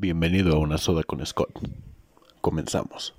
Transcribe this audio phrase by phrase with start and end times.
[0.00, 1.50] Bienvenido a una soda con Scott.
[2.40, 3.12] Comenzamos.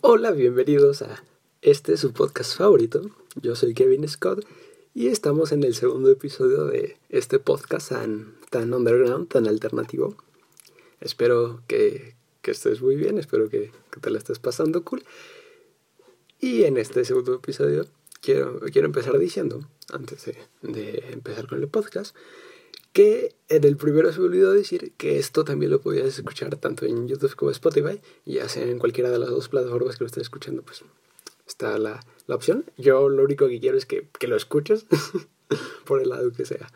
[0.00, 1.22] Hola, bienvenidos a
[1.60, 3.02] este su podcast favorito.
[3.34, 4.46] Yo soy Kevin Scott
[4.94, 7.92] y estamos en el segundo episodio de este podcast
[8.48, 10.16] tan, underground, tan alternativo.
[11.02, 12.14] Espero que,
[12.44, 13.70] estés muy bien, espero que,
[14.00, 15.04] te la estés pasando cool.
[16.40, 17.84] Y en este segundo episodio
[18.22, 22.16] quiero, quiero empezar diciendo, antes de empezar con el podcast,
[22.94, 26.86] que en el primero se me olvidó decir que esto también lo podías escuchar tanto
[26.86, 30.22] en YouTube como Spotify, ya sea en cualquiera de las dos plataformas que lo estés
[30.22, 30.84] escuchando, pues
[31.44, 32.64] está la, la opción.
[32.78, 34.86] Yo lo único que quiero es que, que lo escuches,
[35.84, 36.70] por el lado que sea.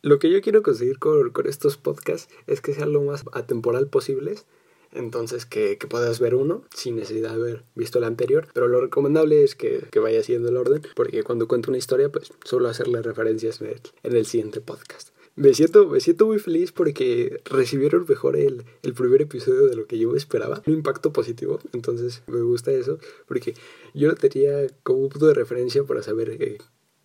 [0.00, 3.88] Lo que yo quiero conseguir con, con estos podcasts es que sean lo más atemporal
[3.88, 4.46] posibles,
[4.92, 8.48] entonces que, que, puedas ver uno sin necesidad de haber visto el anterior.
[8.52, 12.10] Pero lo recomendable es que, que vaya siguiendo el orden, porque cuando cuento una historia,
[12.10, 15.10] pues suelo hacerle referencias en el, en el siguiente podcast.
[15.36, 19.86] Me siento, me siento muy feliz porque recibieron mejor el, el primer episodio de lo
[19.86, 20.62] que yo esperaba.
[20.66, 23.54] Un impacto positivo, entonces me gusta eso, porque
[23.94, 26.58] yo no tenía como un punto de referencia para saber eh,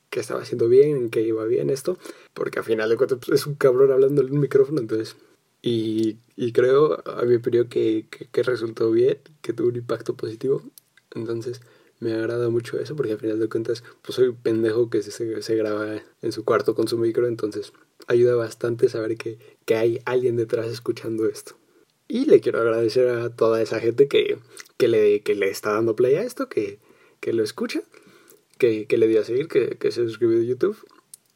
[0.09, 1.97] que estaba haciendo bien, que iba bien esto,
[2.33, 5.15] porque al final de cuentas pues, es un cabrón hablando en un micrófono, entonces
[5.65, 10.61] y, y creo, a mi opinión, que, que, resultó bien, que tuvo un impacto positivo.
[11.15, 11.59] Entonces,
[11.99, 15.41] me agrada mucho eso, porque al final de cuentas, pues soy un pendejo que se,
[15.41, 17.73] se graba en su cuarto con su micro, entonces
[18.05, 21.55] ayuda bastante saber que, que hay alguien detrás escuchando esto.
[22.07, 24.37] Y le quiero agradecer a toda esa gente que,
[24.77, 26.77] que, le, que le está dando play a esto, que,
[27.19, 27.81] que lo escucha,
[28.59, 30.77] que, que le dio a seguir, que, que se suscribió a YouTube,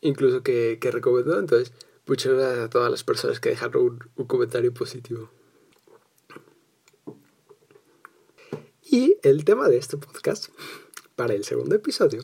[0.02, 1.40] incluso que, que recomendó.
[1.40, 1.74] Entonces,
[2.10, 5.30] Muchas gracias a todas las personas que dejaron un, comentario positivo.
[8.82, 10.48] Y el tema de este podcast,
[11.16, 12.24] para el segundo episodio,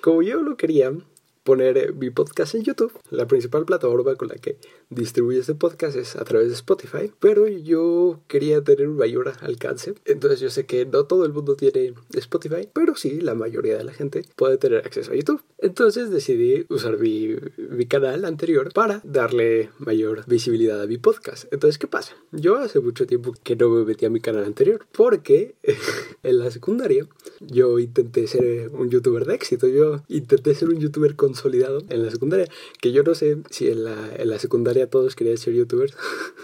[0.00, 0.94] como yo lo quería
[1.42, 2.92] poner eh, mi podcast en YouTube.
[3.10, 4.58] La principal plataforma con la que
[4.90, 9.94] distribuye este podcast es a través de Spotify, pero yo quería tener un mayor alcance.
[10.04, 13.84] Entonces yo sé que no todo el mundo tiene Spotify, pero sí la mayoría de
[13.84, 15.42] la gente puede tener acceso a YouTube.
[15.58, 21.52] Entonces decidí usar mi, mi canal anterior para darle mayor visibilidad a mi podcast.
[21.52, 22.16] Entonces, ¿qué pasa?
[22.32, 25.54] Yo hace mucho tiempo que no me metí a mi canal anterior porque
[26.22, 27.06] en la secundaria
[27.40, 29.68] yo intenté ser un youtuber de éxito.
[29.68, 32.46] Yo intenté ser un youtuber con consolidado en la secundaria.
[32.80, 35.96] Que yo no sé si en la, en la secundaria todos querían ser youtubers.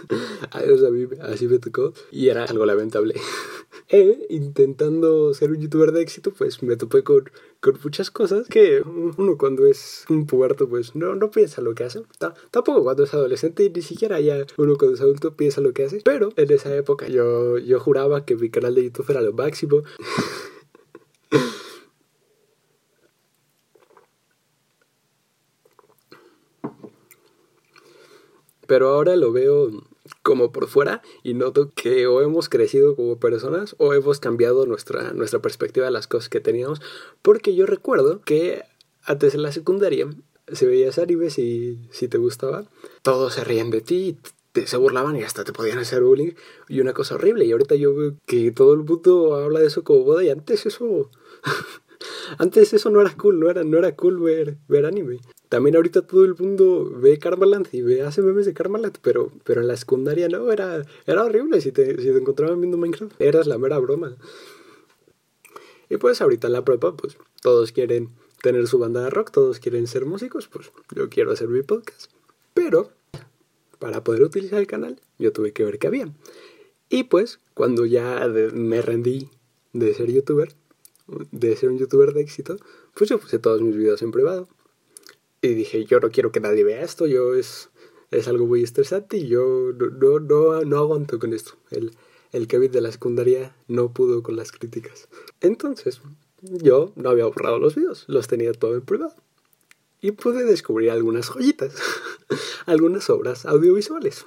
[0.51, 0.61] a
[0.91, 1.93] mí así me tocó.
[2.11, 3.15] Y era algo lamentable.
[3.89, 8.83] e intentando ser un youtuber de éxito, pues me topé con, con muchas cosas que
[8.83, 12.03] uno cuando es un puberto, pues no, no piensa lo que hace.
[12.51, 16.01] tampoco cuando es adolescente, ni siquiera ya uno cuando es adulto piensa lo que hace.
[16.05, 19.83] Pero en esa época yo, yo juraba que mi canal de YouTube era lo máximo.
[28.69, 29.71] pero ahora lo veo
[30.23, 35.13] como por fuera y noto que o hemos crecido como personas o hemos cambiado nuestra,
[35.13, 36.81] nuestra perspectiva de las cosas que teníamos,
[37.23, 38.63] porque yo recuerdo que
[39.03, 40.09] antes en la secundaria
[40.53, 42.65] se veías animes y si te gustaba,
[43.03, 44.19] todos se ríen de ti,
[44.53, 46.33] te, se burlaban y hasta te podían hacer bullying
[46.69, 47.45] y una cosa horrible.
[47.47, 50.67] Y ahorita yo veo que todo el mundo habla de eso como boda y antes
[50.67, 51.11] eso...
[52.39, 55.21] antes eso no era cool, no era, no era cool ver, ver anime.
[55.49, 59.63] También ahorita todo el mundo ve Karmaland y ve, hace memes de Karmaland, pero, pero
[59.63, 63.19] en la secundaria no, era, era horrible si te, si te encontraban viendo Minecraft.
[63.21, 64.17] Eras la mera broma.
[65.89, 68.11] Y pues ahorita en la prueba, pues todos quieren
[68.43, 72.11] tener su banda de rock, todos quieren ser músicos, pues yo quiero hacer mi podcast.
[72.53, 72.91] Pero
[73.79, 76.13] para poder utilizar el canal, yo tuve que ver qué había.
[76.91, 79.31] Y pues cuando ya me rendí
[79.73, 80.53] de ser youtuber,
[81.31, 82.59] de ser un youtuber de éxito,
[82.95, 84.49] pues yo puse todos mis videos en privado
[85.41, 87.71] y dije, yo no quiero que nadie vea esto, yo es,
[88.11, 91.53] es algo muy estresante y yo no, no, no, aguanto con esto.
[91.71, 91.93] El,
[92.33, 95.09] el Kevin de la secundaria no pudo con las críticas.
[95.41, 96.01] Entonces,
[96.43, 99.15] yo no había borrado los videos, los tenía todo en privado.
[100.01, 101.75] Y pude descubrir algunas joyitas,
[102.67, 104.27] algunas obras audiovisuales.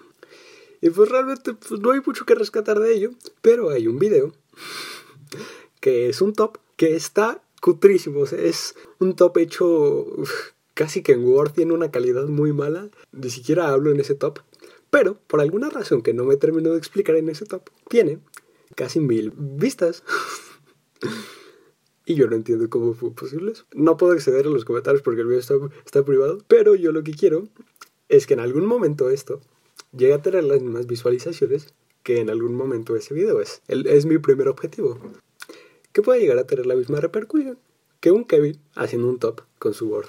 [0.81, 4.33] Y pues realmente pues, no hay mucho que rescatar de ello, pero hay un video
[5.79, 8.23] que es un top que está cutrísimo.
[8.25, 10.07] es un top hecho
[10.73, 14.39] casi que en Word tiene una calidad muy mala, ni siquiera hablo en ese top,
[14.89, 18.19] pero por alguna razón que no me termino de explicar en ese top, tiene
[18.75, 20.03] casi mil vistas.
[22.05, 23.65] y yo no entiendo cómo fue posible eso.
[23.73, 25.39] No puedo acceder a los comentarios porque el video
[25.85, 27.47] está, privado, pero yo lo que quiero
[28.09, 29.39] es que en algún momento esto
[29.95, 33.61] llegue a tener las mismas visualizaciones que en algún momento ese video es.
[33.67, 34.99] El, es mi primer objetivo.
[35.93, 37.59] Que pueda llegar a tener la misma repercusión
[37.99, 40.07] que un Kevin haciendo un top con su Word.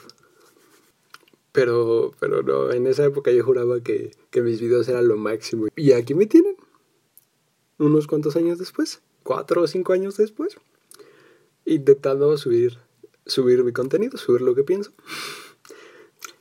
[1.53, 5.67] Pero, pero no, en esa época yo juraba que, que mis videos eran lo máximo.
[5.77, 6.57] Y aquí me tienen.
[7.79, 10.57] Unos cuantos años después, cuatro o cinco años después,
[11.65, 12.79] intentando subir,
[13.27, 14.93] subir mi contenido, subir lo que pienso.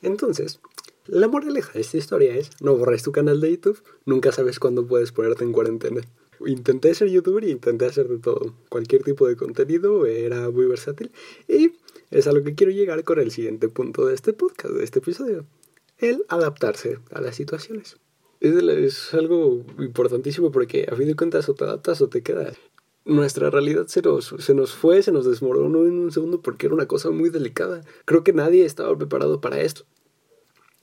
[0.01, 0.59] Entonces,
[1.07, 4.85] la moraleja de esta historia es, no borres tu canal de YouTube, nunca sabes cuándo
[4.85, 6.01] puedes ponerte en cuarentena.
[6.45, 8.55] Intenté ser youtuber y intenté hacer de todo.
[8.69, 11.11] Cualquier tipo de contenido era muy versátil
[11.47, 11.73] y
[12.11, 14.99] es a lo que quiero llegar con el siguiente punto de este podcast, de este
[14.99, 15.45] episodio.
[15.97, 17.97] El adaptarse a las situaciones.
[18.41, 22.57] Es, algo importantísimo porque a fin de cuentas o te adaptas o te quedas.
[23.05, 26.75] Nuestra realidad se nos, se nos fue, se nos desmoronó en un segundo porque era
[26.75, 27.81] una cosa muy delicada.
[28.05, 29.83] Creo que nadie estaba preparado para esto.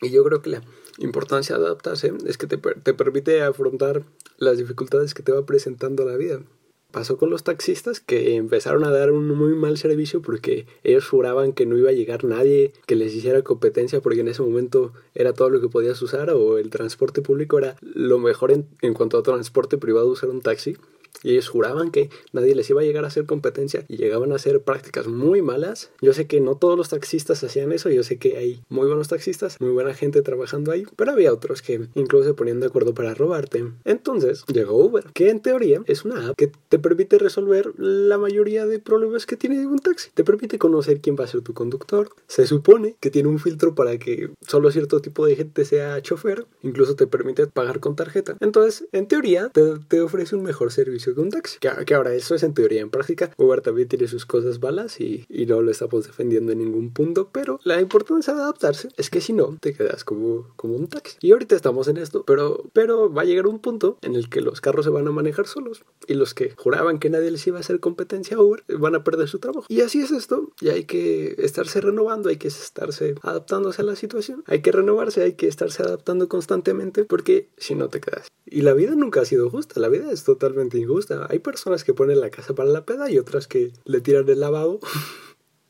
[0.01, 0.63] Y yo creo que la
[0.99, 4.05] importancia de adaptarse es que te, te permite afrontar
[4.39, 6.41] las dificultades que te va presentando la vida
[6.91, 11.53] pasó con los taxistas que empezaron a dar un muy mal servicio porque ellos juraban
[11.53, 15.35] que no iba a llegar nadie que les hiciera competencia porque en ese momento era
[15.35, 19.19] todo lo que podías usar o el transporte público era lo mejor en, en cuanto
[19.19, 20.77] a transporte privado usar un taxi
[21.23, 24.37] y ellos juraban que nadie les iba a llegar a hacer competencia y llegaban a
[24.37, 25.91] hacer prácticas muy malas.
[26.01, 29.09] Yo sé que no todos los taxistas hacían eso, yo sé que hay muy buenos
[29.09, 32.95] taxistas, muy buena gente trabajando ahí, pero había otros que incluso se ponían de acuerdo
[32.95, 33.65] para robarte.
[33.85, 38.67] Entonces llegó Uber, que en teoría es una app que te permite resolver la mayoría
[38.67, 40.11] de problemas que tiene un taxi.
[40.15, 42.11] Te permite conocer quién va a ser tu conductor.
[42.27, 46.47] Se supone que tiene un filtro para que solo cierto tipo de gente sea chofer.
[46.63, 48.37] Incluso te permite pagar con tarjeta.
[48.41, 51.59] Entonces, en teoría, te, te ofrece un mejor servicio de un taxi.
[51.59, 55.25] Que, ahora eso es en teoría, en práctica Uber también tiene sus cosas balas y,
[55.29, 59.21] y no lo estamos defendiendo en ningún punto, pero la importancia de adaptarse es que
[59.21, 61.17] si no, te quedas como, como un taxi.
[61.21, 64.41] Y ahorita estamos en esto, pero, pero va a llegar un punto en el que
[64.41, 67.59] los carros se van a manejar solos y los que juraban que nadie les iba
[67.59, 69.67] a hacer competencia a Uber van a perder su trabajo.
[69.69, 73.97] Y así es esto, y hay que estarse renovando, hay que estarse adaptándose a la
[73.97, 78.29] situación, hay que renovarse, hay que estarse adaptando constantemente porque si no te quedas.
[78.47, 80.98] Y la vida nunca ha sido justa, la vida es totalmente injusta
[81.29, 84.41] hay personas que ponen la casa para la peda y otras que le tiran el
[84.41, 84.81] lavabo.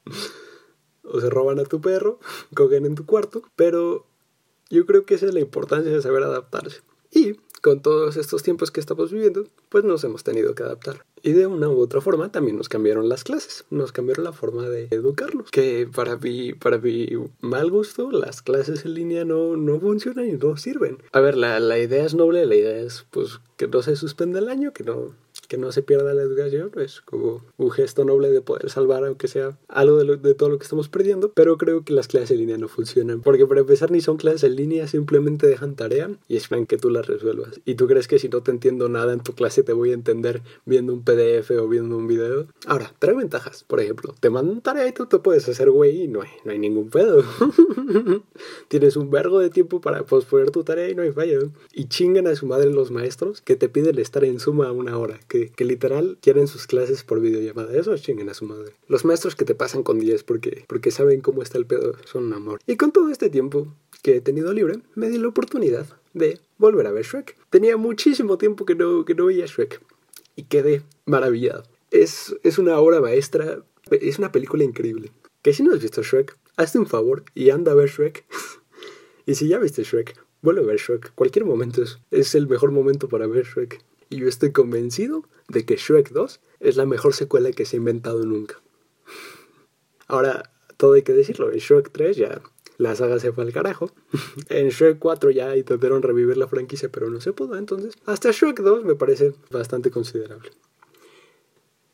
[1.05, 2.21] o se roban a tu perro,
[2.55, 3.43] cogen en tu cuarto.
[3.57, 4.07] Pero
[4.71, 6.83] yo creo que esa es la importancia de saber adaptarse.
[7.11, 11.05] Y con todos estos tiempos que estamos viviendo, pues nos hemos tenido que adaptar.
[11.23, 14.69] Y de una u otra forma también nos cambiaron las clases, nos cambiaron la forma
[14.69, 15.51] de educarlos.
[15.51, 17.09] Que para mí, para mi
[17.41, 20.99] mal gusto, las clases en línea no, no funcionan y no sirven.
[21.13, 24.39] A ver, la, la idea es noble, la idea es pues que no se suspenda
[24.39, 25.15] el año, que no,
[25.49, 29.29] que no se pierda la educación, es como un gesto noble de poder salvar, aunque
[29.29, 32.59] sea algo de, todo lo que estamos perdiendo, pero creo que las clases en línea
[32.59, 36.67] no funcionan, porque para empezar ni son clases en línea, simplemente dejan tarea y esperan
[36.67, 37.61] que tú las resuelvas.
[37.65, 39.95] Y tú crees que si no te entiendo nada en tu clase te voy a
[39.95, 42.47] entender viendo un PDF o viendo un video.
[42.67, 46.09] Ahora, trae ventajas, por ejemplo, te mandan tarea y tú te puedes hacer güey y
[46.09, 47.25] no hay, no hay ningún pedo.
[48.69, 51.51] Tienes un vergo de tiempo para posponer tu tarea y no hay fallo.
[51.73, 55.19] Y chingan a su madre los maestros que te piden estar en suma una hora,
[55.29, 57.77] que que, literal quieren sus clases por videollamada.
[57.77, 58.73] Eso chinguen a su madre.
[58.87, 62.25] Los maestros que te pasan con 10 porque, porque saben cómo está el pedo son
[62.25, 62.61] un amor.
[62.67, 63.69] Y con todo este tiempo
[64.03, 67.37] que he tenido libre, me di la oportunidad de volver a ver Shrek.
[67.51, 69.81] Tenía muchísimo tiempo que no, que no veía Shrek
[70.37, 71.65] y quedé maravillado.
[71.91, 75.13] Es, es una obra maestra, es una película increíble.
[75.43, 78.25] Que si no has visto Shrek, hazte un favor y anda a ver Shrek.
[79.27, 81.15] y si ya viste Shrek, vuelve a ver Shrek.
[81.15, 85.65] Cualquier momento es, es el mejor momento para ver Shrek y yo estoy convencido de
[85.65, 88.61] que Shrek 2 es la mejor secuela que se ha inventado nunca.
[90.07, 92.43] Ahora, todo hay que decirlo, en Shrek 3 ya
[92.79, 93.91] la saga se fue al carajo.
[94.49, 98.61] en Shrek 4 ya intentaron revivir la franquicia, pero no se pudo, entonces hasta Shrek
[98.61, 100.51] 2 me parece bastante considerable.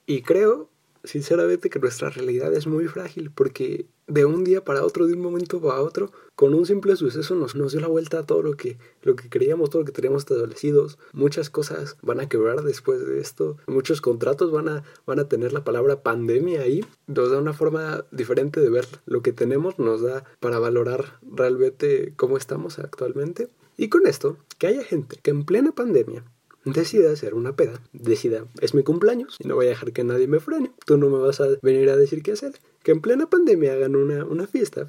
[0.06, 0.68] Y creo
[1.02, 5.20] sinceramente que nuestra realidad es muy frágil porque de un día para otro, de un
[5.20, 8.56] momento para otro, con un simple suceso nos, nos dio la vuelta a todo lo
[8.56, 10.99] que, lo que creíamos, todo lo que teníamos establecidos.
[11.12, 13.56] Muchas cosas van a quebrar después de esto.
[13.66, 16.84] Muchos contratos van a, van a tener la palabra pandemia ahí.
[17.06, 22.14] Nos da una forma diferente de ver lo que tenemos, nos da para valorar realmente
[22.16, 23.49] cómo estamos actualmente.
[23.76, 26.25] Y con esto, que haya gente que en plena pandemia
[26.64, 30.26] decida hacer una peda, decida, es mi cumpleaños y no voy a dejar que nadie
[30.26, 32.52] me frene, tú no me vas a venir a decir qué hacer,
[32.83, 34.88] que en plena pandemia hagan una, una fiesta,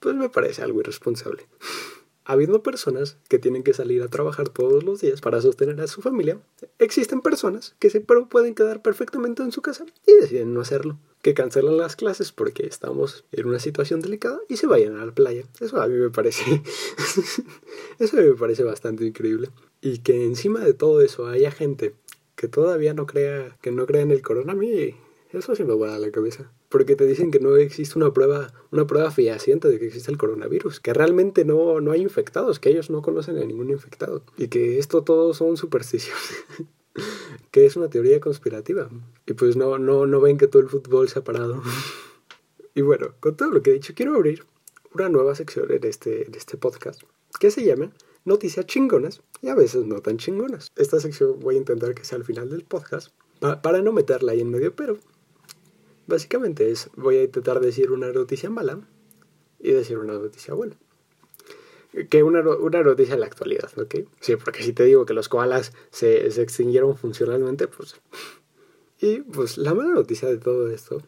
[0.00, 1.46] pues me parece algo irresponsable.
[2.26, 6.00] Habiendo personas que tienen que salir a trabajar todos los días para sostener a su
[6.00, 6.38] familia,
[6.78, 11.34] existen personas que se pueden quedar perfectamente en su casa y deciden no hacerlo, que
[11.34, 15.44] cancelan las clases porque estamos en una situación delicada y se vayan a la playa.
[15.60, 16.62] Eso a mí me parece
[17.98, 19.50] eso a mí me parece bastante increíble
[19.84, 21.94] y que encima de todo eso haya gente
[22.36, 24.94] que todavía no crea que no crea en el coronavirus,
[25.30, 26.50] eso sí me vuela la cabeza.
[26.70, 30.16] porque te dicen que no existe una prueba, una prueba fehaciente de que existe el
[30.16, 34.48] coronavirus, que realmente no, no hay infectados, que ellos no conocen a ningún infectado y
[34.48, 36.44] que esto todo son supersticiones.
[37.50, 38.88] que es una teoría conspirativa.
[39.26, 41.62] Y pues no, no, no ven que todo el fútbol se ha parado.
[42.74, 44.44] y bueno, con todo lo que he dicho, quiero abrir
[44.94, 47.02] una nueva sección en este, en este podcast
[47.38, 47.92] que se llama
[48.24, 50.72] Noticias chingonas y a veces no tan chingonas.
[50.76, 53.12] Esta sección voy a intentar que sea al final del podcast
[53.62, 54.98] para no meterla ahí en medio, pero
[56.06, 58.80] básicamente es voy a intentar decir una noticia mala
[59.58, 60.76] y decir una noticia buena.
[62.08, 63.96] Que una, una noticia en la actualidad, ¿ok?
[64.20, 68.00] Sí, porque si te digo que los koalas se, se extinguieron funcionalmente, pues...
[69.00, 71.02] Y pues la mala noticia de todo esto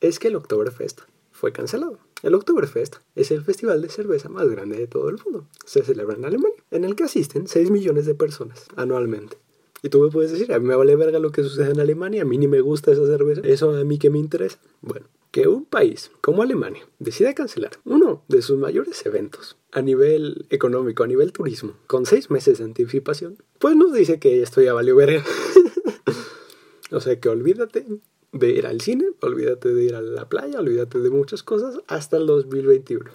[0.00, 1.00] es que el Oktoberfest
[1.32, 1.98] fue cancelado.
[2.22, 5.48] El Oktoberfest es el festival de cerveza más grande de todo el mundo.
[5.64, 9.38] Se celebra en Alemania, en el que asisten 6 millones de personas anualmente.
[9.82, 12.22] Y tú me puedes decir, a mí me vale verga lo que sucede en Alemania,
[12.22, 14.60] a mí ni me gusta esa cerveza, eso a mí que me interesa.
[14.80, 20.46] Bueno, que un país como Alemania decida cancelar uno de sus mayores eventos a nivel
[20.50, 24.74] económico, a nivel turismo, con seis meses de anticipación, pues nos dice que esto ya
[24.74, 25.24] valió verga.
[26.92, 27.84] o sea que olvídate
[28.32, 32.16] de ir al cine, olvídate de ir a la playa, olvídate de muchas cosas hasta
[32.16, 33.10] el 2021.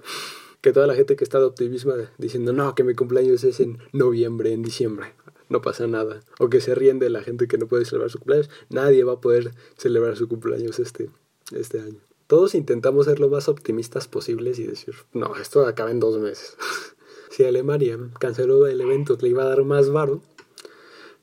[0.62, 3.80] Que toda la gente que está de optimismo diciendo, no, que mi cumpleaños es en
[3.94, 5.14] noviembre, en diciembre
[5.50, 6.22] no pasa nada.
[6.40, 8.50] O que se ríen de la gente que no puede celebrar su cumpleaños.
[8.70, 11.10] Nadie va a poder celebrar su cumpleaños este,
[11.56, 12.00] este año.
[12.28, 16.58] Todos intentamos ser lo más optimistas posibles y decir, no, esto acaba en dos meses.
[17.30, 20.22] si Alemania canceló el evento que le iba a dar más varo,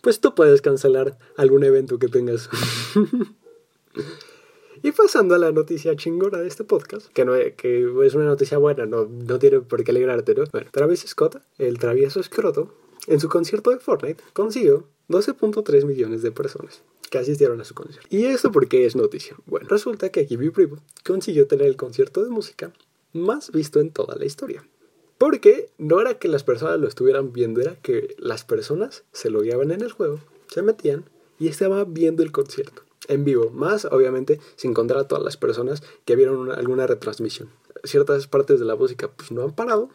[0.00, 2.48] pues tú puedes cancelar algún evento que tengas.
[4.82, 8.58] y pasando a la noticia chingona de este podcast, que, no, que es una noticia
[8.58, 10.44] buena, no, no tiene por qué alegrarte, ¿no?
[10.52, 12.74] Bueno, Travis Scott, el travieso escroto,
[13.06, 18.08] en su concierto de Fortnite consiguió 12.3 millones de personas que asistieron a su concierto.
[18.10, 19.36] ¿Y esto por qué es noticia?
[19.46, 22.72] Bueno, resulta que Kiwi Privo consiguió tener el concierto de música
[23.12, 24.66] más visto en toda la historia.
[25.18, 29.42] Porque no era que las personas lo estuvieran viendo, era que las personas se lo
[29.42, 31.04] guiaban en el juego, se metían
[31.38, 33.50] y estaban viendo el concierto en vivo.
[33.50, 37.50] Más, obviamente, sin contar a todas las personas que vieron alguna retransmisión.
[37.84, 39.90] Ciertas partes de la música pues no han parado,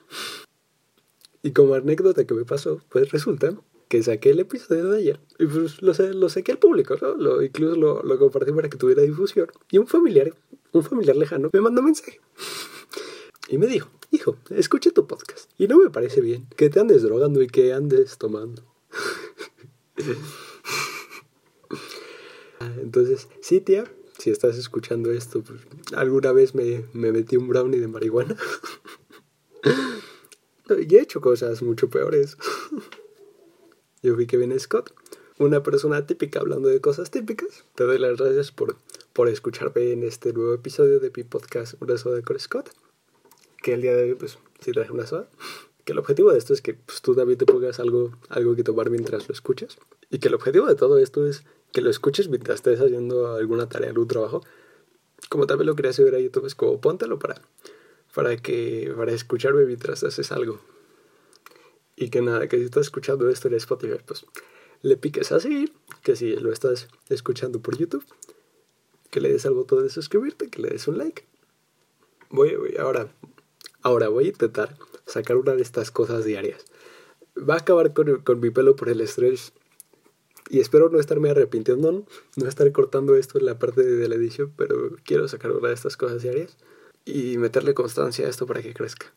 [1.41, 3.55] y como anécdota que me pasó, pues resulta
[3.87, 7.15] que saqué el episodio de ayer y pues lo, lo saqué al público, ¿no?
[7.15, 9.47] Lo, incluso lo, lo compartí para que tuviera difusión.
[9.71, 10.33] Y un familiar,
[10.73, 12.19] un familiar lejano, me mandó un mensaje.
[13.47, 15.49] Y me dijo, hijo, escuché tu podcast.
[15.57, 18.63] Y no me parece bien que te andes drogando y que andes tomando.
[22.89, 23.83] Entonces, sí, tía,
[24.17, 25.59] si estás escuchando esto, pues,
[25.93, 28.35] alguna vez me, me metí un brownie de marihuana.
[30.87, 32.37] Y he hecho cosas mucho peores.
[34.03, 34.93] Yo fui Kevin Scott,
[35.39, 37.65] una persona típica hablando de cosas típicas.
[37.73, 38.75] Te doy las gracias por,
[39.13, 42.69] por escucharme en este nuevo episodio de mi podcast Una soda con Scott.
[43.63, 45.27] Que el día de hoy, pues, sí traje una soda.
[45.85, 48.63] Que el objetivo de esto es que pues, tú también te pongas algo, algo que
[48.63, 49.77] tomar mientras lo escuchas.
[50.11, 53.69] Y que el objetivo de todo esto es que lo escuches mientras estés haciendo alguna
[53.69, 54.41] tarea, algún trabajo.
[55.29, 57.41] Como también lo quería subir a YouTube, es como póntelo para
[58.13, 60.59] para que para escucharme mientras haces algo.
[61.95, 64.25] Y que nada, que si estás escuchando esto en Spotify, pues
[64.81, 68.05] le piques a seguir, que si lo estás escuchando por YouTube,
[69.11, 71.25] que le des al botón de suscribirte, que le des un like.
[72.29, 73.11] Voy, voy, ahora,
[73.81, 76.65] ahora voy a intentar sacar una de estas cosas diarias.
[77.37, 79.51] Va a acabar con, con mi pelo por el estrés
[80.49, 84.51] y espero no estarme arrepintiendo, no estar cortando esto en la parte de la edición,
[84.57, 86.57] pero quiero sacar una de estas cosas diarias
[87.05, 89.13] y meterle constancia a esto para que crezca.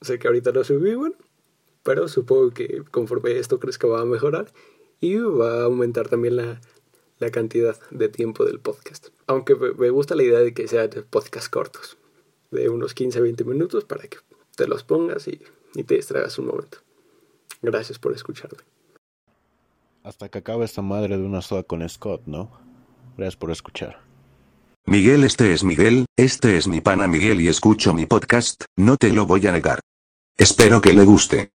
[0.00, 1.16] Sé que ahorita no subí bueno,
[1.82, 4.52] pero supongo que conforme esto crezca va a mejorar
[5.00, 6.60] y va a aumentar también la,
[7.18, 9.08] la cantidad de tiempo del podcast.
[9.26, 11.96] Aunque me gusta la idea de que sean podcasts cortos,
[12.50, 14.18] de unos 15-20 minutos para que
[14.56, 15.40] te los pongas y,
[15.74, 16.78] y te distraigas un momento.
[17.62, 18.58] Gracias por escucharme.
[20.04, 22.50] Hasta que acabe esta madre de una soda con Scott, ¿no?
[23.16, 24.02] Gracias por escuchar.
[24.84, 29.10] Miguel, este es Miguel, este es mi pana Miguel y escucho mi podcast, no te
[29.10, 29.80] lo voy a negar.
[30.36, 31.48] Espero que le guste.